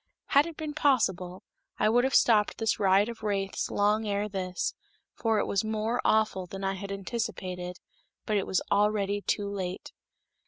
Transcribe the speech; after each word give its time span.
Had 0.29 0.47
it 0.47 0.57
been 0.57 0.73
possible, 0.73 1.43
I 1.77 1.87
would 1.87 2.03
have 2.05 2.15
stopped 2.15 2.57
this 2.57 2.79
riot 2.79 3.07
of 3.07 3.21
wraiths 3.21 3.69
long 3.69 4.07
ere 4.07 4.27
this, 4.27 4.73
for 5.13 5.37
it 5.37 5.45
was 5.45 5.63
more 5.63 6.01
awful 6.03 6.47
than 6.47 6.63
I 6.63 6.73
had 6.73 6.91
anticipated, 6.91 7.77
but 8.25 8.35
it 8.35 8.47
was 8.47 8.63
already 8.71 9.21
too 9.21 9.47
late. 9.47 9.91